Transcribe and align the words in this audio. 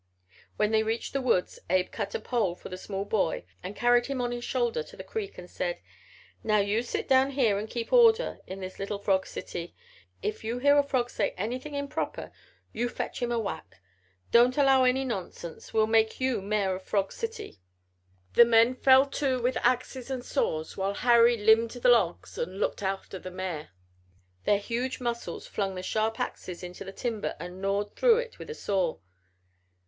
When 0.57 0.71
they 0.71 0.81
reached 0.81 1.13
the 1.13 1.21
woods 1.21 1.59
Abe 1.69 1.91
cut 1.91 2.15
a 2.15 2.19
pole 2.19 2.55
for 2.55 2.69
the 2.69 2.77
small 2.79 3.05
boy 3.05 3.45
and 3.61 3.75
carried 3.75 4.07
him 4.07 4.19
on 4.19 4.31
his 4.31 4.43
shoulder 4.43 4.81
to 4.81 4.97
the 4.97 5.03
creek 5.03 5.37
and 5.37 5.47
said: 5.47 5.79
"Now 6.43 6.57
you 6.57 6.81
sit 6.81 7.07
down 7.07 7.29
here 7.29 7.59
and 7.59 7.69
keep 7.69 7.93
order 7.93 8.39
in 8.47 8.61
this 8.61 8.79
little 8.79 8.97
frog 8.97 9.27
city. 9.27 9.75
If 10.23 10.43
you 10.43 10.57
hear 10.57 10.75
a 10.79 10.83
frog 10.83 11.11
say 11.11 11.35
anything 11.37 11.75
improper 11.75 12.31
you 12.73 12.89
fetch 12.89 13.21
him 13.21 13.31
a 13.31 13.37
whack. 13.37 13.75
Don't 14.31 14.57
allow 14.57 14.85
any 14.85 15.05
nonsense. 15.05 15.71
We'll 15.71 15.85
make 15.85 16.19
you 16.19 16.41
Mayor 16.41 16.73
of 16.73 16.81
Frog 16.81 17.11
City." 17.11 17.59
The 18.33 18.43
men 18.43 18.73
fell 18.73 19.05
to 19.05 19.39
with 19.39 19.57
axes 19.57 20.09
and 20.09 20.25
saws 20.25 20.75
while 20.75 20.95
Harry 20.95 21.37
limbed 21.37 21.69
the 21.69 21.89
logs 21.89 22.39
and 22.39 22.59
looked 22.59 22.81
after 22.81 23.19
the 23.19 23.29
Mayor. 23.29 23.69
Their 24.45 24.57
huge 24.57 24.99
muscles 24.99 25.45
flung 25.45 25.75
the 25.75 25.83
sharp 25.83 26.19
axes 26.19 26.63
into 26.63 26.83
the 26.83 26.91
timber 26.91 27.35
and 27.39 27.61
gnawed 27.61 27.95
through 27.95 28.17
it 28.17 28.39
with 28.39 28.49
a 28.49 28.55
saw. 28.55 28.97